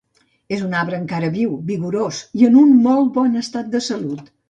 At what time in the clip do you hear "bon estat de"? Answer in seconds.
3.21-3.89